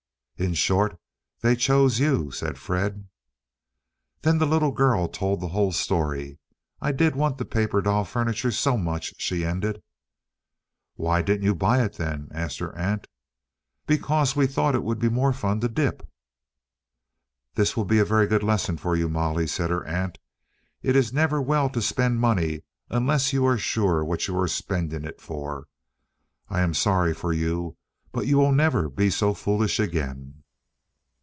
"In 0.43 0.55
short, 0.55 0.99
they 1.41 1.55
chose 1.55 1.99
you," 1.99 2.31
said 2.31 2.57
Fred. 2.57 3.07
Then 4.23 4.39
the 4.39 4.47
little 4.47 4.71
girl 4.71 5.07
told 5.07 5.39
the 5.39 5.49
whole 5.49 5.71
story. 5.71 6.39
"I 6.81 6.91
did 6.91 7.15
want 7.15 7.37
the 7.37 7.45
paper 7.45 7.79
doll 7.79 8.05
furniture 8.05 8.49
so 8.49 8.75
much," 8.75 9.13
she 9.21 9.45
ended. 9.45 9.83
"Why 10.95 11.21
didn't 11.21 11.43
you 11.43 11.53
buy 11.53 11.83
it, 11.83 11.93
then?" 11.93 12.27
asked 12.31 12.57
her 12.57 12.75
aunt. 12.75 13.05
"Because 13.85 14.35
we 14.35 14.47
thought 14.47 14.73
it 14.73 14.81
would 14.81 14.97
be 14.97 15.09
more 15.09 15.31
fun 15.31 15.59
to 15.59 15.67
dip." 15.69 16.09
"This 17.53 17.77
will 17.77 17.85
be 17.85 17.99
a 17.99 18.03
very 18.03 18.25
good 18.25 18.41
lesson 18.41 18.77
for 18.77 18.95
you, 18.95 19.07
Molly," 19.09 19.45
said 19.45 19.69
her 19.69 19.85
aunt. 19.85 20.17
"It 20.81 20.95
is 20.95 21.13
never 21.13 21.39
well 21.39 21.69
to 21.69 21.83
spend 21.83 22.19
money 22.19 22.63
unless 22.89 23.31
you 23.31 23.45
are 23.45 23.59
sure 23.59 24.03
what 24.03 24.27
you 24.27 24.35
are 24.39 24.47
spending 24.47 25.03
it 25.05 25.21
for. 25.21 25.67
I 26.49 26.61
am 26.61 26.73
sorry 26.73 27.13
for 27.13 27.31
you, 27.31 27.77
but 28.13 28.27
you 28.27 28.37
will 28.37 28.51
never 28.51 28.89
be 28.89 29.09
so 29.09 29.33
foolish 29.33 29.79
again." 29.79 30.35